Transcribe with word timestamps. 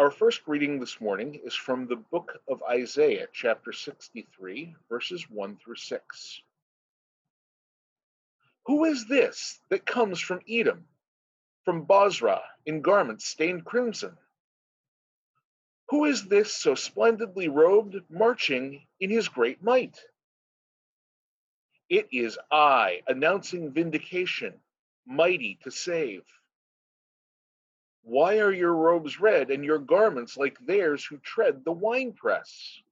Our 0.00 0.10
first 0.10 0.40
reading 0.46 0.80
this 0.80 0.98
morning 0.98 1.38
is 1.44 1.54
from 1.54 1.86
the 1.86 1.96
book 1.96 2.40
of 2.48 2.62
Isaiah, 2.62 3.26
chapter 3.34 3.70
63, 3.70 4.74
verses 4.88 5.28
1 5.28 5.58
through 5.58 5.76
6. 5.76 6.40
Who 8.64 8.86
is 8.86 9.06
this 9.08 9.60
that 9.68 9.84
comes 9.84 10.18
from 10.18 10.40
Edom, 10.48 10.86
from 11.66 11.84
Bozrah, 11.84 12.40
in 12.64 12.80
garments 12.80 13.26
stained 13.26 13.66
crimson? 13.66 14.16
Who 15.90 16.06
is 16.06 16.24
this 16.24 16.50
so 16.50 16.74
splendidly 16.74 17.48
robed, 17.48 17.96
marching 18.08 18.86
in 19.00 19.10
his 19.10 19.28
great 19.28 19.62
might? 19.62 20.00
It 21.90 22.08
is 22.10 22.38
I, 22.50 23.02
announcing 23.06 23.70
vindication, 23.70 24.62
mighty 25.04 25.58
to 25.62 25.70
save. 25.70 26.22
Why 28.10 28.40
are 28.40 28.50
your 28.50 28.74
robes 28.74 29.20
red 29.20 29.52
and 29.52 29.64
your 29.64 29.78
garments 29.78 30.36
like 30.36 30.58
theirs 30.58 31.04
who 31.04 31.18
tread 31.18 31.64
the 31.64 31.70
winepress? 31.70 32.82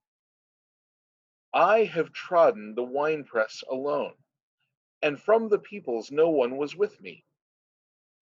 I 1.53 1.87
have 1.87 2.13
trodden 2.13 2.77
the 2.77 2.85
winepress 2.85 3.65
alone, 3.69 4.15
and 5.03 5.21
from 5.21 5.49
the 5.49 5.59
peoples 5.59 6.13
no 6.13 6.31
one 6.31 6.57
was 6.57 6.77
with 6.77 7.01
me. 7.01 7.25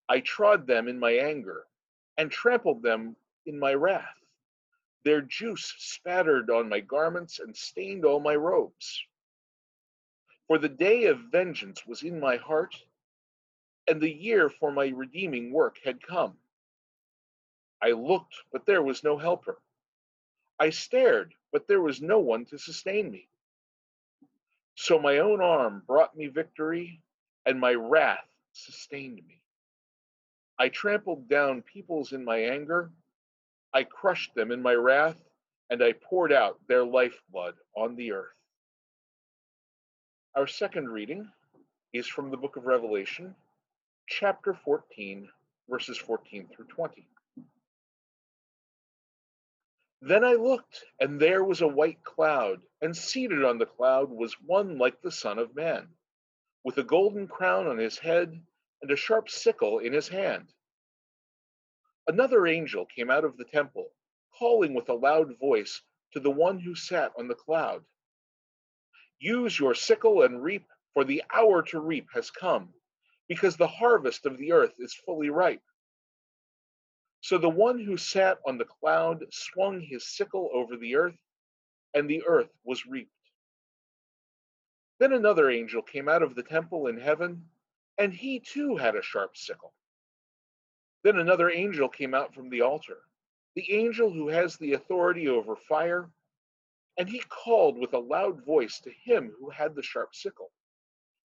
I 0.08 0.20
trod 0.20 0.66
them 0.66 0.88
in 0.88 0.98
my 0.98 1.12
anger 1.12 1.66
and 2.16 2.30
trampled 2.30 2.82
them 2.82 3.14
in 3.44 3.58
my 3.58 3.74
wrath. 3.74 4.16
Their 5.04 5.20
juice 5.20 5.74
spattered 5.76 6.48
on 6.48 6.66
my 6.70 6.80
garments 6.80 7.40
and 7.40 7.54
stained 7.54 8.06
all 8.06 8.20
my 8.20 8.36
robes. 8.36 9.04
For 10.46 10.56
the 10.56 10.70
day 10.70 11.04
of 11.04 11.18
vengeance 11.30 11.86
was 11.86 12.02
in 12.04 12.18
my 12.18 12.38
heart, 12.38 12.74
and 13.86 14.00
the 14.00 14.10
year 14.10 14.48
for 14.48 14.72
my 14.72 14.86
redeeming 14.86 15.52
work 15.52 15.76
had 15.84 16.02
come. 16.02 16.38
I 17.82 17.90
looked, 17.92 18.34
but 18.52 18.66
there 18.66 18.82
was 18.82 19.04
no 19.04 19.18
helper. 19.18 19.58
I 20.58 20.70
stared, 20.70 21.34
but 21.52 21.68
there 21.68 21.80
was 21.80 22.00
no 22.00 22.18
one 22.18 22.46
to 22.46 22.58
sustain 22.58 23.10
me. 23.10 23.28
So 24.74 24.98
my 24.98 25.18
own 25.18 25.40
arm 25.40 25.82
brought 25.86 26.16
me 26.16 26.28
victory, 26.28 27.00
and 27.44 27.60
my 27.60 27.74
wrath 27.74 28.26
sustained 28.52 29.16
me. 29.26 29.40
I 30.58 30.68
trampled 30.70 31.28
down 31.28 31.62
peoples 31.62 32.12
in 32.12 32.24
my 32.24 32.38
anger, 32.38 32.90
I 33.74 33.84
crushed 33.84 34.34
them 34.34 34.52
in 34.52 34.62
my 34.62 34.74
wrath, 34.74 35.22
and 35.68 35.82
I 35.82 35.92
poured 35.92 36.32
out 36.32 36.58
their 36.66 36.84
lifeblood 36.84 37.54
on 37.76 37.94
the 37.96 38.12
earth. 38.12 38.32
Our 40.34 40.46
second 40.46 40.88
reading 40.88 41.30
is 41.92 42.06
from 42.06 42.30
the 42.30 42.36
book 42.36 42.56
of 42.56 42.64
Revelation, 42.66 43.34
chapter 44.06 44.54
14, 44.54 45.28
verses 45.68 45.98
14 45.98 46.48
through 46.48 46.66
20. 46.66 47.06
Then 50.06 50.22
I 50.22 50.34
looked, 50.34 50.84
and 51.00 51.20
there 51.20 51.42
was 51.42 51.62
a 51.62 51.66
white 51.66 52.00
cloud, 52.04 52.62
and 52.80 52.96
seated 52.96 53.42
on 53.42 53.58
the 53.58 53.66
cloud 53.66 54.08
was 54.08 54.40
one 54.40 54.78
like 54.78 55.02
the 55.02 55.10
Son 55.10 55.36
of 55.36 55.56
Man, 55.56 55.96
with 56.62 56.78
a 56.78 56.84
golden 56.84 57.26
crown 57.26 57.66
on 57.66 57.78
his 57.78 57.98
head 57.98 58.40
and 58.82 58.90
a 58.92 58.94
sharp 58.94 59.28
sickle 59.28 59.80
in 59.80 59.92
his 59.92 60.06
hand. 60.06 60.52
Another 62.06 62.46
angel 62.46 62.86
came 62.86 63.10
out 63.10 63.24
of 63.24 63.36
the 63.36 63.46
temple, 63.46 63.90
calling 64.38 64.74
with 64.74 64.88
a 64.88 64.94
loud 64.94 65.36
voice 65.40 65.82
to 66.12 66.20
the 66.20 66.30
one 66.30 66.60
who 66.60 66.76
sat 66.76 67.10
on 67.18 67.26
the 67.26 67.34
cloud 67.34 67.84
Use 69.18 69.58
your 69.58 69.74
sickle 69.74 70.22
and 70.22 70.40
reap, 70.40 70.68
for 70.94 71.02
the 71.02 71.24
hour 71.34 71.62
to 71.62 71.80
reap 71.80 72.06
has 72.14 72.30
come, 72.30 72.72
because 73.26 73.56
the 73.56 73.66
harvest 73.66 74.24
of 74.24 74.38
the 74.38 74.52
earth 74.52 74.76
is 74.78 74.94
fully 74.94 75.30
ripe. 75.30 75.64
So 77.26 77.38
the 77.38 77.48
one 77.48 77.80
who 77.80 77.96
sat 77.96 78.38
on 78.46 78.56
the 78.56 78.64
cloud 78.64 79.24
swung 79.32 79.80
his 79.80 80.06
sickle 80.06 80.48
over 80.52 80.76
the 80.76 80.94
earth, 80.94 81.18
and 81.92 82.08
the 82.08 82.22
earth 82.24 82.52
was 82.62 82.86
reaped. 82.86 83.10
Then 85.00 85.12
another 85.12 85.50
angel 85.50 85.82
came 85.82 86.08
out 86.08 86.22
of 86.22 86.36
the 86.36 86.44
temple 86.44 86.86
in 86.86 86.96
heaven, 87.00 87.50
and 87.98 88.14
he 88.14 88.38
too 88.38 88.76
had 88.76 88.94
a 88.94 89.02
sharp 89.02 89.36
sickle. 89.36 89.74
Then 91.02 91.18
another 91.18 91.50
angel 91.50 91.88
came 91.88 92.14
out 92.14 92.32
from 92.32 92.48
the 92.48 92.60
altar, 92.60 93.02
the 93.56 93.72
angel 93.72 94.12
who 94.12 94.28
has 94.28 94.56
the 94.56 94.74
authority 94.74 95.26
over 95.26 95.56
fire, 95.56 96.08
and 96.96 97.08
he 97.08 97.18
called 97.28 97.76
with 97.76 97.92
a 97.94 97.98
loud 97.98 98.44
voice 98.44 98.78
to 98.82 98.92
him 98.92 99.34
who 99.40 99.50
had 99.50 99.74
the 99.74 99.82
sharp 99.82 100.14
sickle 100.14 100.52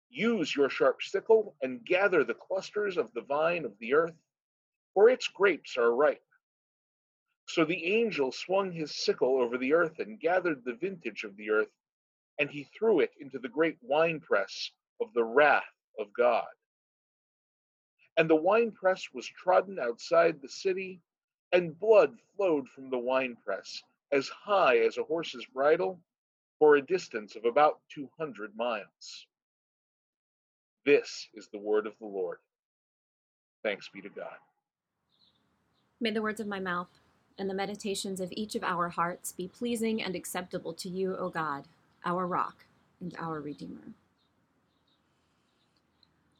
Use 0.08 0.54
your 0.54 0.70
sharp 0.70 1.02
sickle 1.02 1.56
and 1.62 1.84
gather 1.84 2.22
the 2.22 2.34
clusters 2.34 2.96
of 2.96 3.12
the 3.12 3.22
vine 3.22 3.64
of 3.64 3.76
the 3.80 3.94
earth 3.94 4.14
for 4.94 5.08
its 5.08 5.28
grapes 5.28 5.76
are 5.76 5.94
ripe. 5.94 6.22
So 7.46 7.64
the 7.64 7.84
angel 7.96 8.32
swung 8.32 8.70
his 8.72 8.94
sickle 8.94 9.40
over 9.40 9.58
the 9.58 9.72
earth 9.72 9.98
and 9.98 10.20
gathered 10.20 10.64
the 10.64 10.74
vintage 10.74 11.24
of 11.24 11.36
the 11.36 11.50
earth, 11.50 11.72
and 12.38 12.48
he 12.48 12.64
threw 12.64 13.00
it 13.00 13.10
into 13.20 13.38
the 13.38 13.48
great 13.48 13.76
winepress 13.82 14.70
of 15.00 15.12
the 15.14 15.24
wrath 15.24 15.64
of 15.98 16.12
God. 16.12 16.46
And 18.16 18.28
the 18.30 18.36
winepress 18.36 19.08
was 19.12 19.26
trodden 19.26 19.78
outside 19.78 20.40
the 20.40 20.48
city, 20.48 21.00
and 21.52 21.78
blood 21.78 22.16
flowed 22.36 22.68
from 22.68 22.90
the 22.90 22.98
winepress 22.98 23.82
as 24.12 24.28
high 24.28 24.78
as 24.78 24.98
a 24.98 25.04
horse's 25.04 25.46
bridle 25.46 26.00
for 26.58 26.76
a 26.76 26.86
distance 26.86 27.36
of 27.36 27.44
about 27.44 27.80
200 27.94 28.54
miles. 28.56 29.26
This 30.84 31.28
is 31.34 31.48
the 31.48 31.58
word 31.58 31.86
of 31.86 31.94
the 31.98 32.06
Lord. 32.06 32.38
Thanks 33.62 33.88
be 33.88 34.00
to 34.02 34.08
God. 34.08 34.36
May 36.00 36.10
the 36.10 36.22
words 36.22 36.40
of 36.40 36.46
my 36.46 36.60
mouth 36.60 36.88
and 37.38 37.48
the 37.48 37.54
meditations 37.54 38.20
of 38.20 38.32
each 38.32 38.54
of 38.54 38.64
our 38.64 38.88
hearts 38.88 39.32
be 39.32 39.48
pleasing 39.48 40.02
and 40.02 40.16
acceptable 40.16 40.72
to 40.72 40.88
you, 40.88 41.14
O 41.16 41.28
God, 41.28 41.64
our 42.06 42.26
rock 42.26 42.64
and 43.00 43.14
our 43.18 43.38
Redeemer. 43.38 43.92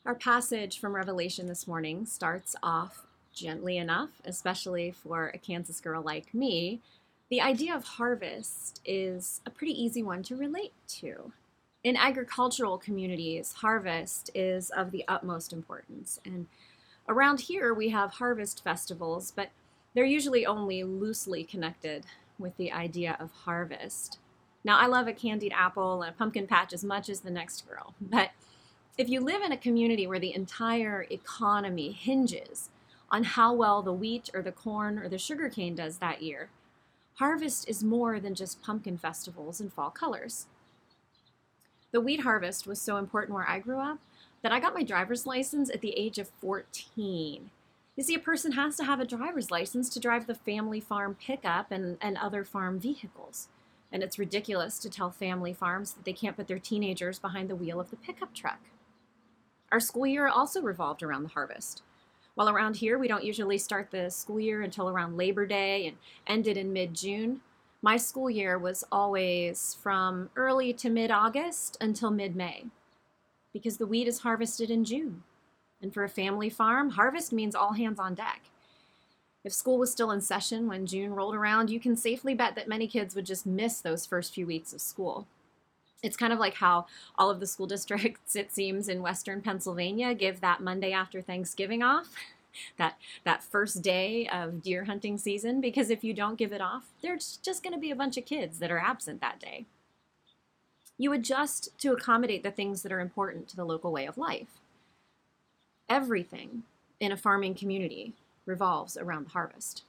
Our 0.07 0.15
passage 0.15 0.79
from 0.79 0.97
Revelation 0.97 1.47
this 1.47 1.67
morning 1.67 2.07
starts 2.07 2.57
off 2.63 3.05
gently 3.35 3.77
enough, 3.77 4.11
especially 4.25 4.91
for 4.91 5.29
a 5.29 5.39
Kansas 5.39 5.79
girl 5.79 6.03
like 6.03 6.33
me. 6.33 6.81
The 7.29 7.43
idea 7.43 7.77
of 7.77 7.85
harvest 7.85 8.81
is 8.85 9.43
a 9.45 9.51
pretty 9.51 9.73
easy 9.73 10.03
one 10.03 10.23
to 10.25 10.37
relate 10.37 10.73
to. 11.01 11.33
In 11.85 11.97
agricultural 11.97 12.79
communities, 12.79 13.53
harvest 13.53 14.31
is 14.35 14.71
of 14.71 14.91
the 14.91 15.05
utmost 15.07 15.53
importance, 15.53 16.19
and 16.25 16.47
Around 17.11 17.41
here, 17.41 17.75
we 17.75 17.89
have 17.89 18.13
harvest 18.13 18.63
festivals, 18.63 19.33
but 19.33 19.49
they're 19.95 20.05
usually 20.05 20.47
only 20.47 20.85
loosely 20.85 21.43
connected 21.43 22.07
with 22.39 22.57
the 22.57 22.71
idea 22.71 23.17
of 23.19 23.33
harvest. 23.33 24.21
Now, 24.63 24.79
I 24.79 24.87
love 24.87 25.09
a 25.09 25.13
candied 25.13 25.53
apple 25.53 26.05
and 26.05 26.15
a 26.15 26.17
pumpkin 26.17 26.47
patch 26.47 26.73
as 26.73 26.85
much 26.85 27.09
as 27.09 27.21
the 27.21 27.31
next 27.33 27.69
girl, 27.69 27.95
but 28.01 28.31
if 28.97 29.09
you 29.09 29.21
live 29.21 29.43
in 29.43 29.51
a 29.51 29.57
community 29.57 30.07
where 30.07 30.21
the 30.21 30.33
entire 30.33 31.05
economy 31.11 31.91
hinges 31.91 32.71
on 33.11 33.25
how 33.25 33.53
well 33.53 33.83
the 33.83 33.93
wheat 33.93 34.31
or 34.33 34.41
the 34.41 34.53
corn 34.53 34.97
or 34.97 35.09
the 35.09 35.19
sugarcane 35.19 35.75
does 35.75 35.99
that 35.99 36.23
year, 36.23 36.49
harvest 37.15 37.69
is 37.69 37.83
more 37.83 38.21
than 38.21 38.37
just 38.37 38.63
pumpkin 38.63 38.97
festivals 38.97 39.61
and 39.61 39.73
fall 39.73 39.91
colors. 39.91 40.47
The 41.91 42.01
wheat 42.01 42.21
harvest 42.21 42.69
was 42.69 42.81
so 42.81 42.99
important 42.99 43.35
where 43.35 43.51
I 43.51 43.59
grew 43.59 43.81
up 43.81 43.99
that 44.43 44.53
I 44.53 44.61
got 44.61 44.75
my 44.75 44.83
driver's 44.83 45.27
license 45.27 45.71
at 45.71 45.81
the 45.81 45.97
age 45.99 46.19
of 46.19 46.31
14. 46.41 47.51
You 47.97 48.05
see, 48.05 48.15
a 48.15 48.21
person 48.21 48.53
has 48.53 48.77
to 48.77 48.85
have 48.85 49.01
a 49.01 49.05
driver's 49.05 49.51
license 49.51 49.89
to 49.91 50.01
drive 50.01 50.27
the 50.27 50.35
family 50.35 50.81
farm 50.81 51.17
pickup 51.21 51.71
and, 51.71 51.99
and 52.01 52.17
other 52.17 52.45
farm 52.45 52.79
vehicles. 52.79 53.49
And 53.93 54.03
it's 54.03 54.19
ridiculous 54.19 54.79
to 54.79 54.91
tell 54.91 55.11
family 55.11 55.53
farms 55.53 55.93
that 55.93 56.05
they 56.05 56.13
can't 56.13 56.37
put 56.37 56.49
their 56.49 56.59
teenagers 56.59 57.19
behind 57.19 57.51
the 57.51 57.57
wheel 57.57 57.81
of 57.81 57.91
the 57.91 57.97
pickup 57.97 58.35
truck. 58.35 58.61
Our 59.73 59.81
school 59.81 60.07
year 60.07 60.29
also 60.29 60.63
revolved 60.63 61.03
around 61.03 61.25
the 61.25 61.31
harvest. 61.31 61.83
While 62.35 62.49
around 62.49 62.77
here, 62.77 62.99
we 62.99 63.09
don't 63.09 63.25
usually 63.25 63.59
start 63.59 63.91
the 63.91 64.11
school 64.11 64.41
year 64.41 64.63
until 64.63 64.89
around 64.89 65.17
Labor 65.17 65.47
Day 65.47 65.87
and 65.89 65.97
ended 66.27 66.57
in 66.57 66.73
mid 66.73 66.95
June, 66.95 67.41
my 67.83 67.97
school 67.97 68.29
year 68.29 68.59
was 68.59 68.85
always 68.93 69.77
from 69.83 70.29
early 70.37 70.73
to 70.75 70.91
mid 70.91 71.11
August 71.11 71.79
until 71.81 72.11
mid 72.11 72.37
May 72.37 72.67
because 73.53 73.77
the 73.77 73.87
wheat 73.87 74.09
is 74.09 74.21
harvested 74.21 74.71
in 74.71 74.85
June. 74.85 75.23
And 75.83 75.93
for 75.93 76.05
a 76.05 76.09
family 76.09 76.51
farm, 76.51 76.91
harvest 76.91 77.33
means 77.33 77.55
all 77.55 77.73
hands 77.73 77.99
on 77.99 78.15
deck. 78.15 78.43
If 79.43 79.53
school 79.53 79.79
was 79.79 79.91
still 79.91 80.11
in 80.11 80.21
session 80.21 80.69
when 80.69 80.87
June 80.87 81.15
rolled 81.15 81.35
around, 81.35 81.71
you 81.71 81.81
can 81.81 81.97
safely 81.97 82.35
bet 82.35 82.55
that 82.57 82.69
many 82.69 82.87
kids 82.87 83.15
would 83.15 83.25
just 83.25 83.47
miss 83.47 83.81
those 83.81 84.05
first 84.05 84.35
few 84.35 84.47
weeks 84.47 84.75
of 84.75 84.83
school. 84.83 85.27
It's 86.03 86.17
kind 86.17 86.33
of 86.33 86.39
like 86.39 86.55
how 86.55 86.87
all 87.17 87.31
of 87.31 87.41
the 87.41 87.47
school 87.47 87.67
districts, 87.67 88.37
it 88.37 88.53
seems, 88.53 88.89
in 88.89 89.03
western 89.03 89.41
Pennsylvania 89.41 90.15
give 90.15 90.41
that 90.41 90.61
Monday 90.61 90.93
after 90.93 91.23
Thanksgiving 91.23 91.83
off, 91.83 92.15
that, 92.77 92.97
that 93.25 93.43
first 93.43 93.81
day 93.81 94.29
of 94.29 94.63
deer 94.63 94.85
hunting 94.85 95.17
season, 95.17 95.61
because 95.61 95.89
if 95.89 96.05
you 96.05 96.13
don't 96.13 96.39
give 96.39 96.53
it 96.53 96.61
off, 96.61 96.85
there's 97.01 97.39
just 97.43 97.63
going 97.63 97.73
to 97.73 97.81
be 97.81 97.91
a 97.91 97.97
bunch 97.97 98.19
of 98.19 98.27
kids 98.27 98.59
that 98.59 98.71
are 98.71 98.79
absent 98.79 99.23
that 99.23 99.41
day. 99.41 99.65
You 101.01 101.15
adjust 101.15 101.71
to 101.79 101.95
accommodate 101.95 102.43
the 102.43 102.51
things 102.51 102.83
that 102.83 102.93
are 102.93 103.01
important 103.01 103.49
to 103.49 103.57
the 103.57 103.65
local 103.65 103.91
way 103.91 104.05
of 104.05 104.19
life. 104.19 104.61
Everything 105.89 106.65
in 107.01 107.11
a 107.11 107.17
farming 107.17 107.55
community 107.55 108.13
revolves 108.45 108.99
around 108.99 109.25
the 109.25 109.31
harvest. 109.31 109.83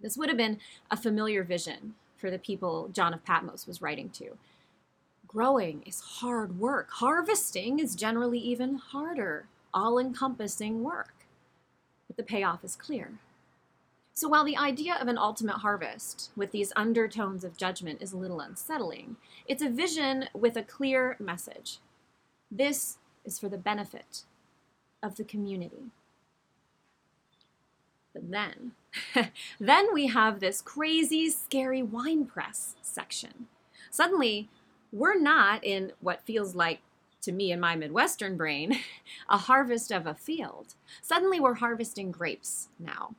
This 0.00 0.16
would 0.16 0.30
have 0.30 0.38
been 0.38 0.60
a 0.90 0.96
familiar 0.96 1.44
vision 1.44 1.94
for 2.16 2.30
the 2.30 2.38
people 2.38 2.88
John 2.90 3.12
of 3.12 3.22
Patmos 3.22 3.66
was 3.66 3.82
writing 3.82 4.08
to. 4.14 4.38
Growing 5.26 5.82
is 5.84 6.00
hard 6.00 6.58
work. 6.58 6.88
Harvesting 6.90 7.78
is 7.78 7.94
generally 7.94 8.38
even 8.38 8.76
harder, 8.76 9.44
all 9.74 9.98
encompassing 9.98 10.82
work. 10.82 11.12
But 12.06 12.16
the 12.16 12.22
payoff 12.22 12.64
is 12.64 12.76
clear. 12.76 13.18
So 14.18 14.26
while 14.26 14.42
the 14.42 14.56
idea 14.56 14.96
of 15.00 15.06
an 15.06 15.16
ultimate 15.16 15.58
harvest 15.58 16.32
with 16.34 16.50
these 16.50 16.72
undertones 16.74 17.44
of 17.44 17.56
judgment 17.56 18.02
is 18.02 18.12
a 18.12 18.16
little 18.16 18.40
unsettling, 18.40 19.14
it's 19.46 19.62
a 19.62 19.70
vision 19.70 20.28
with 20.34 20.56
a 20.56 20.64
clear 20.64 21.16
message. 21.20 21.78
This 22.50 22.98
is 23.24 23.38
for 23.38 23.48
the 23.48 23.56
benefit 23.56 24.24
of 25.04 25.14
the 25.14 25.22
community. 25.22 25.92
But 28.12 28.32
then, 28.32 28.72
then 29.60 29.94
we 29.94 30.08
have 30.08 30.40
this 30.40 30.62
crazy, 30.62 31.30
scary 31.30 31.84
wine 31.84 32.24
press 32.24 32.74
section. 32.82 33.46
Suddenly, 33.88 34.48
we're 34.90 35.20
not 35.20 35.62
in 35.62 35.92
what 36.00 36.26
feels 36.26 36.56
like 36.56 36.80
to 37.20 37.30
me 37.30 37.52
in 37.52 37.60
my 37.60 37.76
Midwestern 37.76 38.36
brain, 38.36 38.80
a 39.28 39.38
harvest 39.38 39.92
of 39.92 40.08
a 40.08 40.14
field. 40.14 40.74
Suddenly 41.02 41.38
we're 41.38 41.54
harvesting 41.54 42.10
grapes 42.10 42.66
now. 42.80 43.14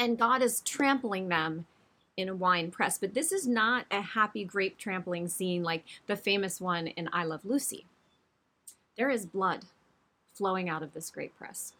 And 0.00 0.16
God 0.18 0.40
is 0.40 0.62
trampling 0.62 1.28
them 1.28 1.66
in 2.16 2.30
a 2.30 2.34
wine 2.34 2.70
press. 2.70 2.96
But 2.96 3.12
this 3.12 3.32
is 3.32 3.46
not 3.46 3.84
a 3.90 4.00
happy 4.00 4.44
grape 4.44 4.78
trampling 4.78 5.28
scene 5.28 5.62
like 5.62 5.84
the 6.06 6.16
famous 6.16 6.58
one 6.58 6.86
in 6.86 7.10
I 7.12 7.24
Love 7.24 7.44
Lucy. 7.44 7.84
There 8.96 9.10
is 9.10 9.26
blood 9.26 9.66
flowing 10.32 10.70
out 10.70 10.82
of 10.82 10.94
this 10.94 11.10
grape 11.10 11.36
press. 11.36 11.74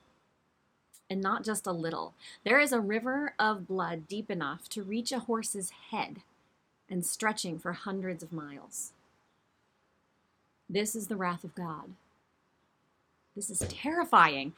And 1.08 1.22
not 1.22 1.44
just 1.44 1.66
a 1.66 1.72
little. 1.72 2.12
There 2.44 2.60
is 2.60 2.72
a 2.72 2.80
river 2.80 3.32
of 3.38 3.66
blood 3.66 4.06
deep 4.06 4.30
enough 4.30 4.68
to 4.68 4.82
reach 4.82 5.12
a 5.12 5.20
horse's 5.20 5.72
head 5.90 6.18
and 6.90 7.06
stretching 7.06 7.58
for 7.58 7.72
hundreds 7.72 8.22
of 8.22 8.34
miles. 8.34 8.92
This 10.68 10.94
is 10.94 11.06
the 11.06 11.16
wrath 11.16 11.42
of 11.42 11.54
God. 11.54 11.94
This 13.34 13.48
is 13.48 13.60
terrifying. 13.60 14.52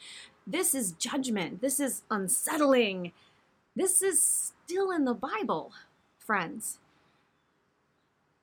This 0.48 0.74
is 0.74 0.92
judgment. 0.92 1.60
This 1.60 1.78
is 1.78 2.02
unsettling. 2.10 3.12
This 3.74 4.02
is 4.02 4.52
still 4.66 4.90
in 4.90 5.06
the 5.06 5.14
Bible, 5.14 5.72
friends. 6.19 6.78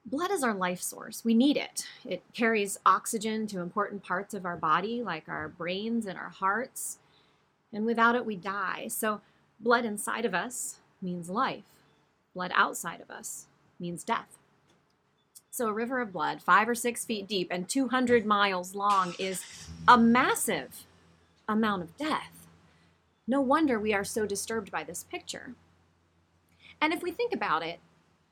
Blood 0.04 0.32
is 0.32 0.44
our 0.44 0.56
life 0.56 0.82
source. 0.82 1.24
We 1.24 1.36
need 1.36 1.56
it. 1.56 1.86
It 2.04 2.24
carries 2.34 2.80
oxygen 2.84 3.46
to 3.48 3.60
important 3.60 4.02
parts 4.02 4.34
of 4.34 4.44
our 4.44 4.58
body, 4.58 5.04
like 5.04 5.30
our 5.30 5.48
brains 5.48 6.08
and 6.08 6.18
our 6.18 6.30
hearts. 6.30 6.98
And 7.72 7.86
without 7.86 8.16
it, 8.16 8.26
we 8.26 8.36
die. 8.36 8.88
So, 8.88 9.22
blood 9.60 9.86
inside 9.86 10.26
of 10.26 10.34
us 10.34 10.78
means 11.00 11.30
life, 11.30 11.64
blood 12.34 12.52
outside 12.56 13.00
of 13.00 13.12
us 13.12 13.46
means 13.80 14.04
death. 14.04 14.40
So, 15.52 15.68
a 15.68 15.74
river 15.74 16.02
of 16.02 16.12
blood, 16.12 16.42
five 16.42 16.68
or 16.68 16.74
six 16.74 17.06
feet 17.06 17.28
deep 17.28 17.50
and 17.52 17.70
200 17.70 18.26
miles 18.26 18.74
long, 18.74 19.14
is 19.20 19.44
a 19.88 19.96
massive 19.96 20.86
amount 21.48 21.84
of 21.84 21.98
death. 21.98 22.39
No 23.30 23.42
wonder 23.42 23.80
we 23.80 23.94
are 23.94 24.04
so 24.04 24.26
disturbed 24.26 24.72
by 24.72 24.84
this 24.84 25.04
picture. 25.04 25.54
And 26.82 26.92
if 26.92 27.04
we 27.04 27.12
think 27.12 27.32
about 27.32 27.62
it, 27.62 27.80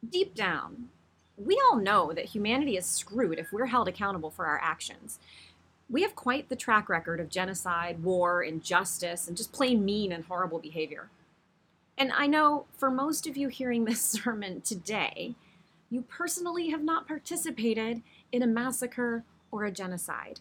deep 0.10 0.34
down, 0.34 0.90
we 1.38 1.62
all 1.70 1.78
know 1.78 2.12
that 2.14 2.26
humanity 2.26 2.78
is 2.78 2.88
screwed 2.88 3.38
if 3.38 3.54
we're 3.54 3.68
held 3.68 3.88
accountable 3.88 4.32
for 4.32 4.48
our 4.48 4.60
actions. 4.60 5.20
We 5.88 6.02
have 6.02 6.16
quite 6.16 6.50
the 6.50 6.56
track 6.56 6.90
record 6.90 7.20
of 7.20 7.30
genocide, 7.30 8.04
war, 8.04 8.42
injustice, 8.42 9.28
and 9.28 9.38
just 9.38 9.54
plain 9.54 9.86
mean 9.86 10.12
and 10.12 10.26
horrible 10.26 10.58
behavior. 10.58 11.10
And 11.96 12.12
I 12.12 12.26
know 12.26 12.66
for 12.76 12.90
most 12.90 13.28
of 13.28 13.38
you 13.38 13.50
hearing 13.50 13.86
this 13.86 14.02
sermon 14.02 14.62
today, 14.62 15.36
you 15.92 16.02
personally 16.02 16.72
have 16.72 16.84
not 16.84 17.08
participated 17.08 18.02
in 18.32 18.42
a 18.42 18.48
massacre 18.48 19.24
or 19.52 19.64
a 19.64 19.72
genocide. 19.72 20.40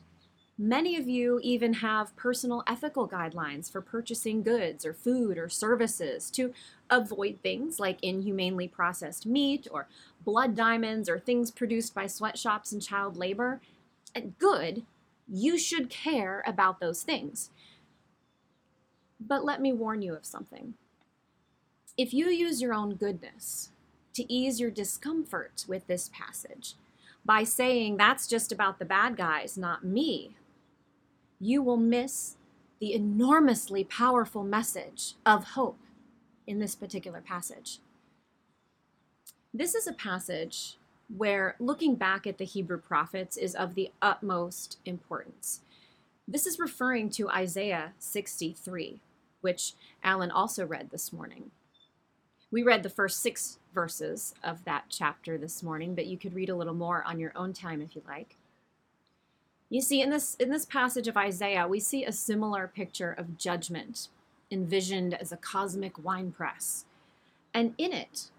Many 0.58 0.96
of 0.96 1.06
you 1.06 1.38
even 1.42 1.74
have 1.74 2.16
personal 2.16 2.62
ethical 2.66 3.06
guidelines 3.06 3.70
for 3.70 3.82
purchasing 3.82 4.42
goods 4.42 4.86
or 4.86 4.94
food 4.94 5.36
or 5.36 5.50
services 5.50 6.30
to 6.30 6.54
avoid 6.88 7.40
things 7.42 7.78
like 7.78 8.02
inhumanely 8.02 8.66
processed 8.66 9.26
meat 9.26 9.68
or 9.70 9.86
blood 10.24 10.54
diamonds 10.54 11.10
or 11.10 11.18
things 11.18 11.50
produced 11.50 11.94
by 11.94 12.06
sweatshops 12.06 12.72
and 12.72 12.80
child 12.80 13.18
labor. 13.18 13.60
And 14.14 14.38
good, 14.38 14.84
you 15.28 15.58
should 15.58 15.90
care 15.90 16.42
about 16.46 16.80
those 16.80 17.02
things. 17.02 17.50
But 19.20 19.44
let 19.44 19.60
me 19.60 19.74
warn 19.74 20.00
you 20.00 20.14
of 20.14 20.24
something. 20.24 20.72
If 21.98 22.14
you 22.14 22.28
use 22.28 22.62
your 22.62 22.72
own 22.72 22.94
goodness 22.94 23.70
to 24.14 24.32
ease 24.32 24.58
your 24.58 24.70
discomfort 24.70 25.66
with 25.68 25.86
this 25.86 26.08
passage 26.14 26.76
by 27.26 27.44
saying 27.44 27.98
that's 27.98 28.26
just 28.26 28.52
about 28.52 28.78
the 28.78 28.84
bad 28.86 29.18
guys, 29.18 29.58
not 29.58 29.84
me, 29.84 30.34
you 31.40 31.62
will 31.62 31.76
miss 31.76 32.36
the 32.80 32.92
enormously 32.94 33.84
powerful 33.84 34.44
message 34.44 35.14
of 35.24 35.44
hope 35.50 35.78
in 36.46 36.58
this 36.58 36.74
particular 36.74 37.20
passage. 37.20 37.78
This 39.52 39.74
is 39.74 39.86
a 39.86 39.92
passage 39.92 40.76
where 41.14 41.56
looking 41.58 41.94
back 41.94 42.26
at 42.26 42.38
the 42.38 42.44
Hebrew 42.44 42.78
prophets 42.78 43.36
is 43.36 43.54
of 43.54 43.74
the 43.74 43.90
utmost 44.02 44.78
importance. 44.84 45.60
This 46.28 46.46
is 46.46 46.58
referring 46.58 47.10
to 47.10 47.30
Isaiah 47.30 47.92
63, 47.98 49.00
which 49.40 49.74
Alan 50.02 50.30
also 50.30 50.66
read 50.66 50.90
this 50.90 51.12
morning. 51.12 51.52
We 52.50 52.62
read 52.62 52.82
the 52.82 52.90
first 52.90 53.20
six 53.20 53.58
verses 53.72 54.34
of 54.42 54.64
that 54.64 54.84
chapter 54.88 55.38
this 55.38 55.62
morning, 55.62 55.94
but 55.94 56.06
you 56.06 56.18
could 56.18 56.34
read 56.34 56.48
a 56.48 56.54
little 56.54 56.74
more 56.74 57.04
on 57.04 57.20
your 57.20 57.32
own 57.36 57.52
time 57.52 57.80
if 57.80 57.94
you 57.94 58.02
like. 58.08 58.36
You 59.68 59.80
see, 59.80 60.00
in 60.00 60.10
this, 60.10 60.36
in 60.36 60.50
this 60.50 60.64
passage 60.64 61.08
of 61.08 61.16
Isaiah, 61.16 61.66
we 61.66 61.80
see 61.80 62.04
a 62.04 62.12
similar 62.12 62.70
picture 62.72 63.12
of 63.12 63.36
judgment 63.36 64.08
envisioned 64.50 65.14
as 65.14 65.32
a 65.32 65.36
cosmic 65.36 66.02
winepress. 66.02 66.84
And 67.52 67.74
in 67.76 67.92
it, 67.92 68.30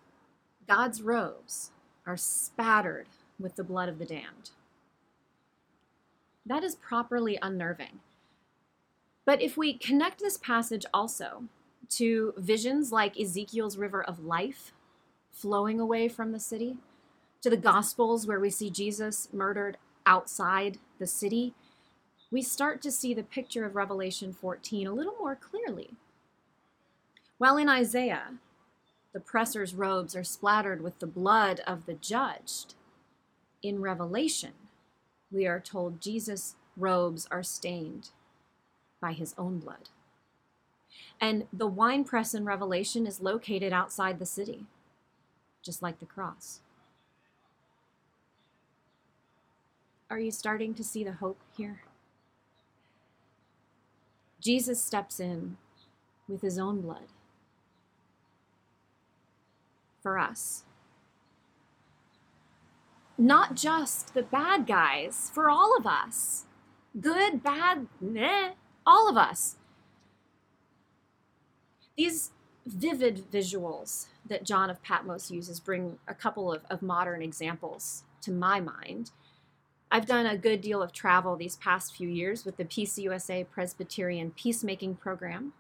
God's 0.68 1.02
robes 1.02 1.72
are 2.06 2.18
spattered 2.18 3.08
with 3.40 3.56
the 3.56 3.64
blood 3.64 3.90
of 3.90 4.00
the 4.00 4.06
damned. 4.06 4.52
That 6.46 6.64
is 6.64 6.76
properly 6.76 7.38
unnerving. 7.42 8.00
But 9.26 9.42
if 9.42 9.58
we 9.58 9.74
connect 9.74 10.20
this 10.20 10.38
passage 10.38 10.86
also 10.94 11.44
to 11.90 12.34
visions 12.38 12.94
like 12.94 13.20
Ezekiel's 13.20 13.78
river 13.78 14.02
of 14.02 14.24
life 14.24 14.72
flowing 15.30 15.80
away 15.80 16.08
from 16.08 16.32
the 16.32 16.40
city, 16.40 16.78
to 17.42 17.50
the 17.50 17.58
Gospels 17.58 18.26
where 18.26 18.40
we 18.40 18.50
see 18.50 18.70
Jesus 18.70 19.28
murdered 19.34 19.78
outside 20.06 20.80
the 21.00 21.08
city, 21.08 21.54
we 22.32 22.42
start 22.42 22.82
to 22.82 22.92
see 22.92 23.14
the 23.14 23.24
picture 23.24 23.66
of 23.66 23.76
Revelation 23.76 24.34
14 24.34 24.88
a 24.88 24.92
little 24.92 25.16
more 25.20 25.36
clearly. 25.36 25.92
While 27.38 27.58
in 27.58 27.70
Isaiah, 27.70 28.34
the 29.14 29.20
presser's 29.20 29.74
robes 29.74 30.16
are 30.16 30.24
splattered 30.24 30.82
with 30.82 31.00
the 31.00 31.08
blood 31.08 31.62
of 31.66 31.86
the 31.86 31.94
judged, 31.94 32.76
in 33.62 33.82
Revelation, 33.82 34.54
we 35.32 35.46
are 35.46 35.60
told 35.60 36.02
Jesus' 36.02 36.56
robes 36.76 37.28
are 37.32 37.44
stained 37.44 38.10
by 39.02 39.14
his 39.14 39.34
own 39.38 39.60
blood. 39.60 39.90
And 41.20 41.48
the 41.52 41.68
wine 41.68 42.04
press 42.04 42.34
in 42.34 42.46
Revelation 42.46 43.08
is 43.08 43.22
located 43.22 43.74
outside 43.74 44.20
the 44.20 44.26
city, 44.26 44.66
just 45.64 45.82
like 45.82 46.00
the 46.00 46.06
cross. 46.06 46.60
Are 50.10 50.20
you 50.20 50.32
starting 50.32 50.74
to 50.76 50.84
see 50.84 51.04
the 51.04 51.14
hope 51.14 51.40
here? 51.56 51.82
Jesus 54.40 54.82
steps 54.82 55.20
in 55.20 55.58
with 56.28 56.42
his 56.42 56.58
own 56.58 56.82
blood 56.82 57.08
for 60.02 60.18
us. 60.18 60.64
Not 63.18 63.56
just 63.56 64.14
the 64.14 64.24
bad 64.24 64.68
guys, 64.68 65.32
for 65.34 65.50
all 65.50 65.76
of 65.78 65.86
us. 65.86 66.46
Good, 67.00 67.44
bad, 67.44 67.88
meh, 68.00 68.52
all 68.86 69.10
of 69.10 69.18
us. 69.18 69.58
These 71.98 72.32
vivid 72.66 73.26
visuals 73.32 74.08
that 74.28 74.44
John 74.44 74.70
of 74.70 74.82
Patmos 74.84 75.32
uses 75.32 75.60
bring 75.60 75.98
a 76.08 76.14
couple 76.14 76.54
of, 76.54 76.62
of 76.70 76.82
modern 76.82 77.22
examples 77.22 78.04
to 78.22 78.32
my 78.32 78.60
mind. 78.60 79.12
I've 79.90 80.06
done 80.06 80.26
a 80.26 80.38
good 80.38 80.60
deal 80.60 80.82
of 80.82 80.92
travel 80.92 81.38
these 81.38 81.56
past 81.56 81.96
few 81.96 82.10
years 82.10 82.44
with 82.44 82.58
the 82.58 82.66
PCUSA 82.66 83.50
Presbyterian 83.50 84.32
Peacemaking 84.32 84.96
Program. 84.96 85.54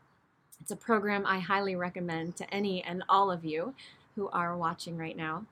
It's 0.60 0.72
a 0.72 0.76
program 0.76 1.26
I 1.26 1.40
highly 1.40 1.78
recommend 1.78 2.36
to 2.36 2.54
any 2.54 2.84
and 2.84 3.04
all 3.08 3.32
of 3.32 3.46
you 3.46 3.74
who 4.16 4.28
are 4.30 4.58
watching 4.58 4.98
right 4.98 5.16
now. 5.16 5.46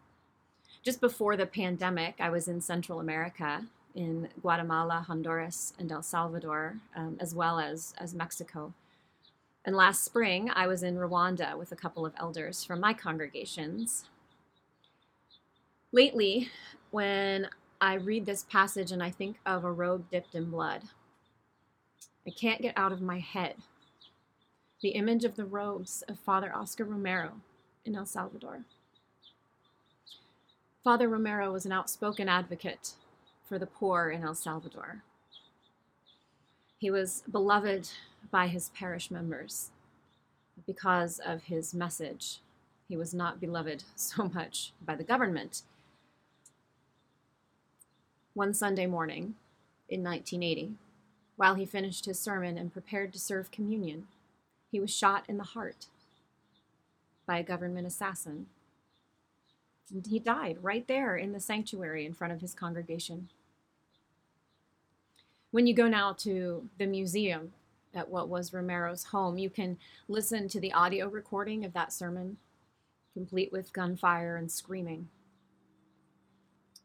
Just 0.84 1.00
before 1.00 1.38
the 1.38 1.46
pandemic, 1.46 2.15
I 2.20 2.29
was 2.29 2.50
in 2.50 2.60
Central 2.60 3.00
America, 3.00 3.65
in 3.96 4.27
Guatemala, 4.41 5.05
Honduras, 5.08 5.74
and 5.79 5.89
El 5.89 6.03
Salvador, 6.03 6.75
um, 6.98 7.15
as 7.22 7.34
well 7.34 7.62
as, 7.62 7.94
as 7.98 8.13
Mexico. 8.13 8.74
And 9.63 9.74
last 9.74 10.03
spring, 10.03 10.51
I 10.53 10.67
was 10.67 10.84
in 10.84 10.98
Rwanda 10.98 11.58
with 11.58 11.72
a 11.72 11.77
couple 11.77 12.05
of 12.05 12.13
elders 12.20 12.65
from 12.65 12.82
my 12.82 12.94
congregations. 12.94 14.03
Lately, 15.94 16.50
when 16.91 17.48
I 17.85 17.93
read 17.93 18.25
this 18.25 18.41
passage 18.41 18.91
and 18.91 19.03
I 19.03 19.11
think 19.11 19.37
of 19.45 19.63
a 19.63 19.71
robe 19.71 20.09
dipped 20.09 20.33
in 20.33 20.49
blood, 20.49 20.81
I 22.25 22.31
can't 22.31 22.59
get 22.59 22.73
out 22.75 22.91
of 22.91 22.99
my 22.99 23.19
head 23.19 23.57
the 24.81 24.89
image 24.89 25.23
of 25.23 25.35
the 25.35 25.45
robes 25.45 26.03
of 26.07 26.17
Father 26.17 26.51
Oscar 26.51 26.83
Romero 26.83 27.33
in 27.85 27.95
El 27.95 28.07
Salvador. 28.07 28.61
Father 30.83 31.07
Romero 31.07 31.51
was 31.51 31.67
an 31.67 31.71
outspoken 31.71 32.27
advocate 32.27 32.93
for 33.47 33.59
the 33.59 33.67
poor 33.67 34.09
in 34.09 34.23
El 34.23 34.33
Salvador. 34.33 35.03
He 36.79 36.89
was 36.89 37.21
beloved 37.31 37.91
by 38.31 38.47
his 38.47 38.69
parish 38.69 39.11
members. 39.11 39.69
Because 40.65 41.19
of 41.19 41.43
his 41.43 41.75
message, 41.75 42.39
he 42.89 42.97
was 42.97 43.13
not 43.13 43.39
beloved 43.39 43.83
so 43.95 44.31
much 44.33 44.73
by 44.83 44.95
the 44.95 45.03
government. 45.03 45.61
One 48.35 48.53
Sunday 48.53 48.85
morning 48.85 49.35
in 49.87 50.03
1980, 50.03 50.73
while 51.37 51.55
he 51.55 51.65
finished 51.65 52.03
his 52.03 52.19
sermon 52.19 52.57
and 52.57 52.73
prepared 52.73 53.13
to 53.13 53.19
serve 53.19 53.49
communion, 53.49 54.07
he 54.69 54.77
was 54.77 54.93
shot 54.93 55.23
in 55.29 55.37
the 55.37 55.45
heart 55.45 55.85
by 57.25 57.37
a 57.37 57.43
government 57.43 57.87
assassin. 57.87 58.47
And 59.89 60.05
he 60.05 60.19
died 60.19 60.57
right 60.61 60.85
there 60.85 61.15
in 61.15 61.31
the 61.31 61.39
sanctuary 61.39 62.05
in 62.05 62.13
front 62.13 62.33
of 62.33 62.41
his 62.41 62.53
congregation. 62.53 63.29
When 65.51 65.65
you 65.65 65.73
go 65.73 65.87
now 65.87 66.11
to 66.17 66.67
the 66.77 66.87
museum 66.87 67.53
at 67.93 68.09
what 68.09 68.27
was 68.27 68.51
Romero's 68.51 69.05
home, 69.05 69.37
you 69.37 69.49
can 69.49 69.77
listen 70.09 70.49
to 70.49 70.59
the 70.59 70.73
audio 70.73 71.07
recording 71.07 71.63
of 71.63 71.71
that 71.71 71.93
sermon, 71.93 72.35
complete 73.13 73.53
with 73.53 73.71
gunfire 73.71 74.35
and 74.35 74.51
screaming. 74.51 75.07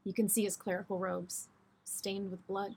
You 0.05 0.13
can 0.13 0.29
see 0.29 0.45
his 0.45 0.57
clerical 0.57 0.99
robes 0.99 1.49
stained 1.85 2.31
with 2.31 2.47
blood. 2.47 2.75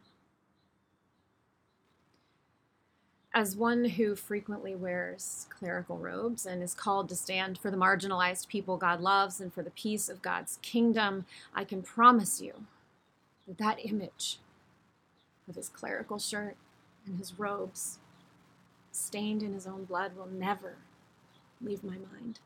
As 3.35 3.55
one 3.55 3.85
who 3.85 4.15
frequently 4.15 4.75
wears 4.75 5.47
clerical 5.49 5.97
robes 5.97 6.45
and 6.45 6.61
is 6.61 6.75
called 6.75 7.09
to 7.09 7.15
stand 7.15 7.57
for 7.57 7.71
the 7.71 7.77
marginalized 7.77 8.47
people 8.47 8.77
God 8.77 9.01
loves 9.01 9.41
and 9.41 9.51
for 9.51 9.63
the 9.63 9.71
peace 9.71 10.07
of 10.07 10.21
God's 10.21 10.59
kingdom, 10.61 11.25
I 11.55 11.63
can 11.63 11.81
promise 11.81 12.41
you 12.41 12.65
that 13.47 13.57
that 13.57 13.83
image 13.83 14.37
of 15.49 15.55
his 15.55 15.69
clerical 15.69 16.19
shirt 16.19 16.55
and 17.07 17.17
his 17.17 17.39
robes, 17.39 17.97
stained 18.91 19.41
in 19.41 19.53
his 19.53 19.65
own 19.65 19.85
blood, 19.85 20.15
will 20.15 20.27
never 20.27 20.75
leave 21.59 21.83
my 21.83 21.97
mind. 21.97 22.39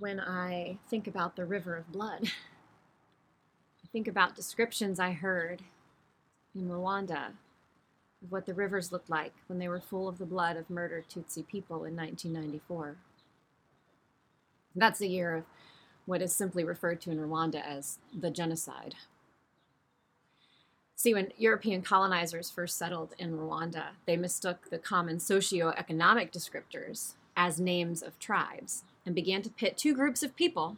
When 0.00 0.18
I 0.18 0.78
think 0.88 1.06
about 1.06 1.36
the 1.36 1.44
river 1.44 1.76
of 1.76 1.92
blood, 1.92 2.22
I 3.84 3.88
think 3.92 4.08
about 4.08 4.34
descriptions 4.34 4.98
I 4.98 5.12
heard 5.12 5.60
in 6.54 6.70
Rwanda 6.70 7.32
of 8.22 8.32
what 8.32 8.46
the 8.46 8.54
rivers 8.54 8.92
looked 8.92 9.10
like 9.10 9.34
when 9.46 9.58
they 9.58 9.68
were 9.68 9.78
full 9.78 10.08
of 10.08 10.16
the 10.16 10.24
blood 10.24 10.56
of 10.56 10.70
murdered 10.70 11.04
Tutsi 11.10 11.46
people 11.46 11.84
in 11.84 11.94
1994. 11.96 12.96
That's 14.74 15.00
the 15.00 15.08
year 15.08 15.36
of 15.36 15.44
what 16.06 16.22
is 16.22 16.34
simply 16.34 16.64
referred 16.64 17.02
to 17.02 17.10
in 17.10 17.18
Rwanda 17.18 17.62
as 17.62 17.98
the 18.18 18.30
genocide. 18.30 18.94
See, 20.96 21.12
when 21.12 21.34
European 21.36 21.82
colonizers 21.82 22.48
first 22.48 22.78
settled 22.78 23.14
in 23.18 23.36
Rwanda, 23.36 23.88
they 24.06 24.16
mistook 24.16 24.70
the 24.70 24.78
common 24.78 25.20
socio-economic 25.20 26.32
descriptors 26.32 27.16
as 27.36 27.60
names 27.60 28.02
of 28.02 28.18
tribes 28.18 28.84
and 29.04 29.14
began 29.14 29.42
to 29.42 29.50
pit 29.50 29.76
two 29.76 29.94
groups 29.94 30.22
of 30.22 30.36
people, 30.36 30.76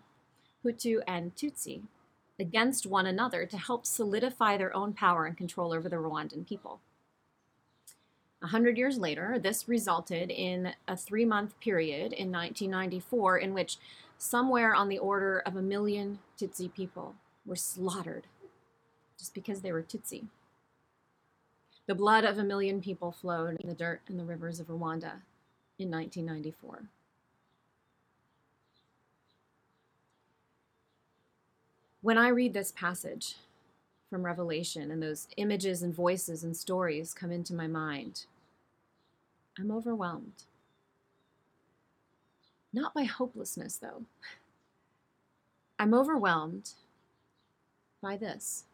Hutu 0.64 1.00
and 1.06 1.34
Tutsi, 1.34 1.82
against 2.38 2.86
one 2.86 3.06
another 3.06 3.46
to 3.46 3.58
help 3.58 3.86
solidify 3.86 4.56
their 4.56 4.74
own 4.74 4.92
power 4.92 5.26
and 5.26 5.36
control 5.36 5.72
over 5.72 5.88
the 5.88 5.96
Rwandan 5.96 6.46
people. 6.46 6.80
A 8.42 8.48
hundred 8.48 8.76
years 8.76 8.98
later, 8.98 9.38
this 9.38 9.68
resulted 9.68 10.30
in 10.30 10.74
a 10.88 10.96
three 10.96 11.24
month 11.24 11.58
period 11.60 12.12
in 12.12 12.32
1994 12.32 13.38
in 13.38 13.54
which 13.54 13.78
somewhere 14.18 14.74
on 14.74 14.88
the 14.88 14.98
order 14.98 15.38
of 15.40 15.56
a 15.56 15.62
million 15.62 16.18
Tutsi 16.38 16.72
people 16.72 17.14
were 17.46 17.56
slaughtered 17.56 18.26
just 19.18 19.34
because 19.34 19.60
they 19.60 19.72
were 19.72 19.82
Tutsi. 19.82 20.24
The 21.86 21.94
blood 21.94 22.24
of 22.24 22.38
a 22.38 22.44
million 22.44 22.80
people 22.80 23.12
flowed 23.12 23.56
in 23.60 23.68
the 23.68 23.74
dirt 23.74 24.00
and 24.08 24.18
the 24.18 24.24
rivers 24.24 24.58
of 24.58 24.66
Rwanda 24.66 25.22
in 25.78 25.90
1994. 25.90 26.82
When 32.02 32.18
I 32.18 32.28
read 32.28 32.52
this 32.52 32.72
passage 32.72 33.36
from 34.10 34.24
Revelation 34.24 34.90
and 34.90 35.00
those 35.00 35.28
images 35.36 35.82
and 35.82 35.94
voices 35.94 36.42
and 36.42 36.56
stories 36.56 37.14
come 37.14 37.30
into 37.30 37.54
my 37.54 37.68
mind, 37.68 38.26
I'm 39.56 39.70
overwhelmed. 39.70 40.42
Not 42.72 42.92
by 42.92 43.04
hopelessness, 43.04 43.76
though. 43.76 44.02
I'm 45.78 45.94
overwhelmed 45.94 46.70
by 48.02 48.16
this. 48.16 48.64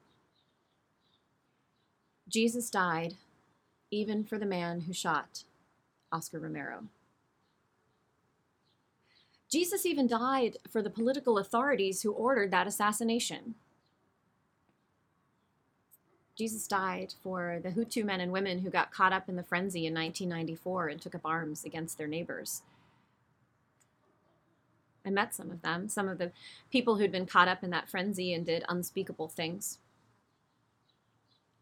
Jesus 2.29 2.71
died 2.71 3.15
even 3.91 4.25
for 4.25 4.39
the 4.39 4.47
man 4.47 4.81
who 4.83 4.95
shot 4.95 5.45
Oscar 6.11 6.39
Romero. 6.39 6.85
Jesus 9.51 9.87
even 9.87 10.07
died 10.07 10.59
for 10.69 10.83
the 10.83 10.91
political 10.91 11.39
authorities 11.39 12.03
who 12.03 12.13
ordered 12.13 12.51
that 12.51 12.67
assassination. 12.67 13.55
Jesus 16.37 16.69
died 16.69 17.15
for 17.23 17.59
the 17.63 17.71
Hutu 17.71 18.05
men 18.05 18.21
and 18.21 18.31
women 18.31 18.61
who 18.61 18.71
got 18.71 18.93
caught 18.93 19.13
up 19.13 19.29
in 19.29 19.37
the 19.37 19.43
frenzy 19.43 19.87
in 19.87 19.95
1994 19.95 20.89
and 20.89 21.01
took 21.01 21.15
up 21.15 21.23
arms 21.25 21.65
against 21.65 21.99
their 21.99 22.07
neighbors. 22.07 22.63
I 25.05 25.11
met 25.11 25.35
some 25.35 25.51
of 25.51 25.63
them, 25.63 25.89
some 25.89 26.09
of 26.09 26.19
the 26.19 26.31
people 26.71 26.97
who'd 26.97 27.11
been 27.11 27.27
caught 27.27 27.49
up 27.49 27.65
in 27.65 27.71
that 27.71 27.89
frenzy 27.89 28.35
and 28.35 28.45
did 28.45 28.65
unspeakable 28.69 29.29
things. 29.29 29.79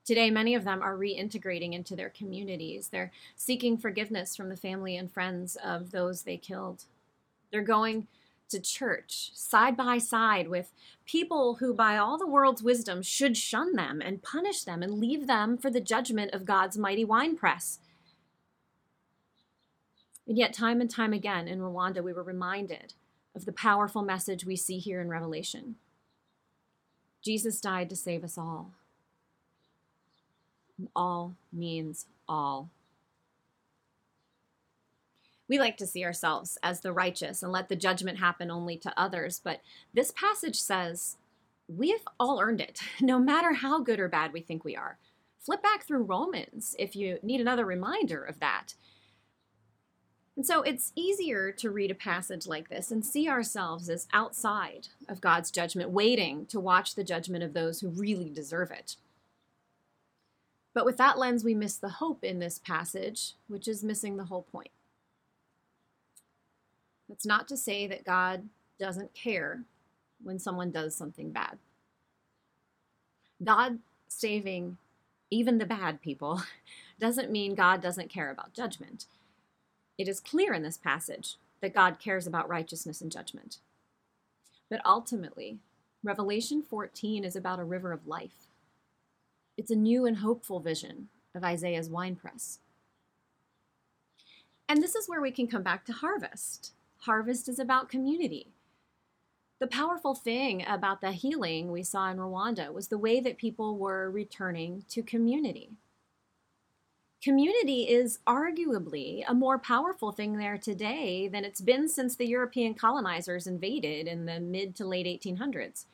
Today, 0.04 0.30
many 0.30 0.54
of 0.54 0.64
them 0.64 0.82
are 0.82 0.96
reintegrating 0.96 1.72
into 1.72 1.96
their 1.96 2.10
communities. 2.10 2.88
They're 2.88 3.12
seeking 3.34 3.78
forgiveness 3.78 4.36
from 4.36 4.48
the 4.50 4.56
family 4.56 4.96
and 4.96 5.10
friends 5.10 5.56
of 5.64 5.90
those 5.90 6.22
they 6.22 6.36
killed. 6.36 6.84
They're 7.50 7.62
going 7.62 8.06
to 8.48 8.60
church 8.60 9.30
side 9.34 9.76
by 9.76 9.98
side 9.98 10.48
with 10.48 10.72
people 11.04 11.56
who, 11.56 11.74
by 11.74 11.96
all 11.96 12.16
the 12.18 12.26
world's 12.26 12.62
wisdom, 12.62 13.02
should 13.02 13.36
shun 13.36 13.74
them 13.74 14.00
and 14.00 14.22
punish 14.22 14.62
them 14.62 14.82
and 14.82 15.00
leave 15.00 15.26
them 15.26 15.56
for 15.56 15.70
the 15.70 15.80
judgment 15.80 16.32
of 16.32 16.44
God's 16.44 16.78
mighty 16.78 17.04
winepress. 17.04 17.80
And 20.26 20.36
yet, 20.36 20.52
time 20.52 20.80
and 20.80 20.90
time 20.90 21.12
again 21.12 21.46
in 21.48 21.60
Rwanda, 21.60 22.02
we 22.02 22.12
were 22.12 22.22
reminded 22.22 22.94
of 23.34 23.44
the 23.44 23.52
powerful 23.52 24.02
message 24.02 24.44
we 24.44 24.56
see 24.56 24.78
here 24.78 25.00
in 25.00 25.08
Revelation. 25.08 25.76
Jesus 27.22 27.60
died 27.60 27.90
to 27.90 27.96
save 27.96 28.24
us 28.24 28.38
all. 28.38 28.72
All 30.94 31.34
means 31.52 32.06
all. 32.28 32.70
We 35.48 35.58
like 35.58 35.76
to 35.78 35.86
see 35.86 36.04
ourselves 36.04 36.58
as 36.62 36.80
the 36.80 36.92
righteous 36.92 37.42
and 37.42 37.52
let 37.52 37.68
the 37.68 37.76
judgment 37.76 38.18
happen 38.18 38.50
only 38.50 38.76
to 38.78 39.00
others, 39.00 39.40
but 39.42 39.60
this 39.94 40.10
passage 40.10 40.56
says 40.56 41.16
we've 41.68 42.04
all 42.18 42.40
earned 42.40 42.60
it, 42.60 42.80
no 43.00 43.18
matter 43.18 43.54
how 43.54 43.80
good 43.80 44.00
or 44.00 44.08
bad 44.08 44.32
we 44.32 44.40
think 44.40 44.64
we 44.64 44.76
are. 44.76 44.98
Flip 45.38 45.62
back 45.62 45.84
through 45.84 46.02
Romans 46.02 46.74
if 46.78 46.96
you 46.96 47.18
need 47.22 47.40
another 47.40 47.64
reminder 47.64 48.22
of 48.22 48.40
that. 48.40 48.74
And 50.36 50.44
so 50.44 50.60
it's 50.62 50.92
easier 50.94 51.50
to 51.52 51.70
read 51.70 51.90
a 51.90 51.94
passage 51.94 52.46
like 52.46 52.68
this 52.68 52.90
and 52.90 53.06
see 53.06 53.28
ourselves 53.28 53.88
as 53.88 54.06
outside 54.12 54.88
of 55.08 55.20
God's 55.20 55.50
judgment, 55.50 55.90
waiting 55.90 56.44
to 56.46 56.60
watch 56.60 56.94
the 56.94 57.04
judgment 57.04 57.42
of 57.42 57.54
those 57.54 57.80
who 57.80 57.88
really 57.88 58.28
deserve 58.28 58.70
it. 58.70 58.96
But 60.74 60.84
with 60.84 60.98
that 60.98 61.16
lens, 61.16 61.42
we 61.42 61.54
miss 61.54 61.76
the 61.76 61.88
hope 61.88 62.22
in 62.22 62.38
this 62.38 62.58
passage, 62.58 63.32
which 63.48 63.66
is 63.66 63.82
missing 63.82 64.18
the 64.18 64.24
whole 64.24 64.42
point. 64.42 64.68
That's 67.08 67.26
not 67.26 67.48
to 67.48 67.56
say 67.56 67.86
that 67.86 68.04
God 68.04 68.48
doesn't 68.78 69.14
care 69.14 69.62
when 70.22 70.38
someone 70.38 70.70
does 70.70 70.94
something 70.94 71.30
bad. 71.30 71.58
God 73.42 73.78
saving 74.08 74.78
even 75.30 75.58
the 75.58 75.66
bad 75.66 76.00
people 76.00 76.42
doesn't 77.00 77.30
mean 77.30 77.54
God 77.54 77.82
doesn't 77.82 78.10
care 78.10 78.30
about 78.30 78.54
judgment. 78.54 79.06
It 79.98 80.08
is 80.08 80.20
clear 80.20 80.52
in 80.52 80.62
this 80.62 80.78
passage 80.78 81.36
that 81.60 81.74
God 81.74 81.98
cares 81.98 82.26
about 82.26 82.48
righteousness 82.48 83.00
and 83.00 83.10
judgment. 83.10 83.58
But 84.68 84.80
ultimately, 84.84 85.58
Revelation 86.02 86.62
14 86.62 87.24
is 87.24 87.36
about 87.36 87.60
a 87.60 87.64
river 87.64 87.92
of 87.92 88.06
life. 88.06 88.48
It's 89.56 89.70
a 89.70 89.76
new 89.76 90.06
and 90.06 90.18
hopeful 90.18 90.60
vision 90.60 91.08
of 91.34 91.44
Isaiah's 91.44 91.88
winepress. 91.88 92.58
And 94.68 94.82
this 94.82 94.94
is 94.94 95.08
where 95.08 95.20
we 95.20 95.30
can 95.30 95.46
come 95.46 95.62
back 95.62 95.84
to 95.86 95.92
harvest. 95.92 96.72
Harvest 96.98 97.48
is 97.48 97.58
about 97.58 97.88
community. 97.88 98.52
The 99.58 99.66
powerful 99.66 100.14
thing 100.14 100.64
about 100.66 101.00
the 101.00 101.12
healing 101.12 101.72
we 101.72 101.82
saw 101.82 102.10
in 102.10 102.18
Rwanda 102.18 102.72
was 102.72 102.88
the 102.88 102.98
way 102.98 103.20
that 103.20 103.38
people 103.38 103.78
were 103.78 104.10
returning 104.10 104.84
to 104.90 105.02
community. 105.02 105.70
Community 107.22 107.88
is 107.88 108.18
arguably 108.26 109.24
a 109.26 109.34
more 109.34 109.58
powerful 109.58 110.12
thing 110.12 110.36
there 110.36 110.58
today 110.58 111.26
than 111.26 111.44
it's 111.44 111.62
been 111.62 111.88
since 111.88 112.14
the 112.14 112.26
European 112.26 112.74
colonizers 112.74 113.46
invaded 113.46 114.06
in 114.06 114.26
the 114.26 114.38
mid 114.38 114.76
to 114.76 114.84
late 114.86 115.06
1800s. 115.06 115.86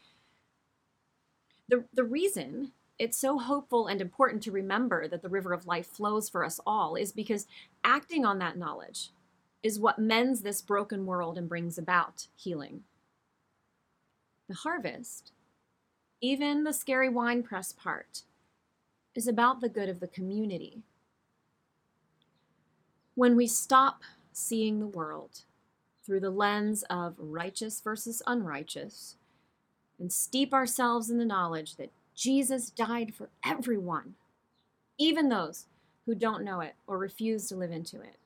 The, 1.69 1.85
the 1.95 2.05
reason 2.05 2.73
it's 2.99 3.17
so 3.17 3.39
hopeful 3.39 3.87
and 3.87 4.01
important 4.01 4.43
to 4.43 4.53
remember 4.53 5.09
that 5.09 5.23
the 5.23 5.29
river 5.29 5.53
of 5.53 5.67
life 5.67 5.87
flows 5.87 6.29
for 6.29 6.45
us 6.45 6.61
all 6.67 6.95
is 6.95 7.13
because 7.13 7.47
acting 7.83 8.25
on 8.25 8.39
that 8.39 8.59
knowledge 8.59 9.11
is 9.63 9.79
what 9.79 9.99
mends 9.99 10.43
this 10.43 10.61
broken 10.61 11.07
world 11.07 11.39
and 11.39 11.49
brings 11.49 11.79
about 11.79 12.27
healing. 12.37 12.83
The 14.49 14.55
harvest, 14.55 15.33
even 16.21 16.65
the 16.65 16.73
scary 16.73 17.09
wine 17.09 17.43
press 17.43 17.73
part, 17.73 18.23
is 19.15 19.29
about 19.29 19.61
the 19.61 19.69
good 19.69 19.89
of 19.89 20.01
the 20.01 20.09
community. 20.09 20.83
When 23.15 23.37
we 23.37 23.47
stop 23.47 24.03
seeing 24.33 24.81
the 24.81 24.87
world 24.87 25.43
through 26.05 26.21
the 26.21 26.31
lens 26.31 26.83
of 26.91 27.15
righteous 27.19 27.81
versus 27.81 28.23
unrighteous 28.27 29.17
and 29.99 30.13
steep 30.13 30.53
ourselves 30.53 31.11
in 31.11 31.19
the 31.19 31.25
knowledge 31.25 31.77
that 31.77 31.93
Jesus 32.15 32.71
died 32.71 33.15
for 33.15 33.29
everyone, 33.45 34.15
even 34.99 35.29
those 35.29 35.67
who 36.07 36.15
don't 36.15 36.45
know 36.45 36.61
it 36.61 36.75
or 36.87 36.99
refuse 36.99 37.49
to 37.49 37.57
live 37.57 37.71
into 37.71 38.01
it. 38.01 38.17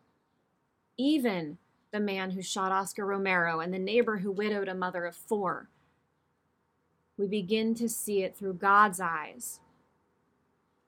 Even 0.99 1.59
the 1.93 2.00
man 2.00 2.33
who 2.33 2.43
shot 2.43 2.73
Oscar 2.73 3.07
Romero 3.07 3.61
and 3.61 3.73
the 3.73 3.79
neighbor 3.79 4.19
who 4.19 4.31
widowed 4.31 4.69
a 4.69 4.75
mother 4.75 5.05
of 5.05 5.17
four. 5.17 5.69
We 7.17 7.26
begin 7.26 7.75
to 7.76 7.88
see 7.88 8.23
it 8.23 8.37
through 8.37 8.55
God's 8.55 9.00
eyes. 9.00 9.61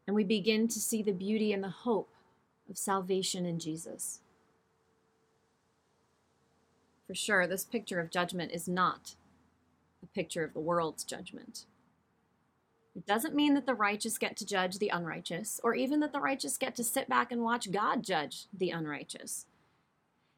And 0.07 0.15
we 0.15 0.25
begin 0.25 0.69
to 0.69 0.81
see 0.81 1.03
the 1.03 1.13
beauty 1.13 1.53
and 1.53 1.63
the 1.63 1.69
hope 1.69 2.11
of 2.69 2.77
salvation 2.77 3.47
in 3.47 3.59
Jesus. 3.59 4.21
For 7.07 7.15
sure, 7.15 7.47
this 7.47 7.65
picture 7.65 8.01
of 8.01 8.11
judgment 8.11 8.53
is 8.53 8.69
not 8.69 9.15
a 10.03 10.07
picture 10.07 10.45
of 10.45 10.53
the 10.53 10.61
world's 10.61 11.05
judgment. 11.05 11.65
It 12.95 13.07
doesn't 13.07 13.35
mean 13.35 13.55
that 13.55 13.65
the 13.65 13.75
righteous 13.75 14.19
get 14.19 14.37
to 14.39 14.47
judge 14.47 14.79
the 14.79 14.91
unrighteous, 14.91 15.61
or 15.63 15.75
even 15.75 16.01
that 16.01 16.13
the 16.13 16.21
righteous 16.21 16.59
get 16.59 16.75
to 16.77 16.85
sit 16.85 17.09
back 17.09 17.33
and 17.33 17.43
watch 17.43 17.71
God 17.71 18.03
judge 18.03 18.47
the 18.53 18.71
unrighteous. 18.71 19.47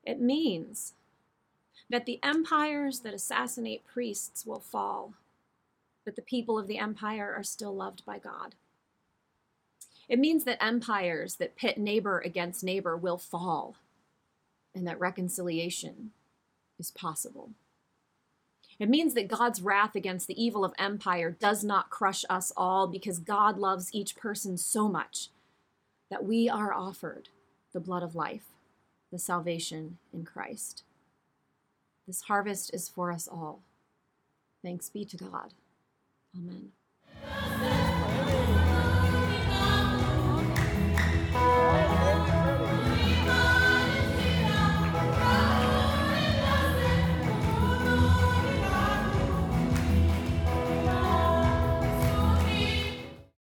It 0.05 0.21
means 0.21 0.95
that 1.89 2.07
the 2.07 2.21
empires 2.23 3.01
that 3.01 3.15
assassinate 3.15 3.85
priests 3.85 4.47
will 4.47 4.61
fall, 4.61 5.15
but 6.05 6.17
the 6.17 6.23
people 6.23 6.59
of 6.59 6.67
the 6.67 6.79
empire 6.79 7.35
are 7.37 7.43
still 7.43 7.75
loved 7.75 8.05
by 8.05 8.19
God. 8.19 8.55
It 10.09 10.19
means 10.19 10.45
that 10.45 10.63
empires 10.63 11.37
that 11.37 11.57
pit 11.57 11.79
neighbor 11.79 12.21
against 12.21 12.65
neighbor 12.65 12.97
will 12.97 13.19
fall, 13.19 13.77
and 14.75 14.87
that 14.87 14.99
reconciliation 14.99 16.13
is 16.79 16.91
possible. 16.91 17.51
It 18.81 18.89
means 18.89 19.13
that 19.15 19.29
God's 19.29 19.61
wrath 19.61 19.95
against 19.95 20.27
the 20.27 20.43
evil 20.43 20.65
of 20.65 20.73
empire 20.79 21.31
does 21.31 21.63
not 21.63 21.91
crush 21.91 22.25
us 22.31 22.51
all 22.57 22.87
because 22.87 23.19
God 23.19 23.59
loves 23.59 23.93
each 23.93 24.17
person 24.17 24.57
so 24.57 24.89
much 24.89 25.29
that 26.11 26.25
we 26.25 26.49
are 26.49 26.73
offered 26.73 27.29
the 27.73 27.79
blood 27.79 28.03
of 28.03 28.15
life, 28.15 28.47
the 29.11 29.19
salvation 29.19 29.99
in 30.13 30.25
Christ. 30.25 30.85
This 32.07 32.23
harvest 32.23 32.73
is 32.75 32.89
for 32.89 33.13
us 33.13 33.29
all. 33.29 33.63
Thanks 34.63 34.89
be 34.89 35.05
to 35.05 35.17
God. 35.17 35.55
Amen. 36.37 36.73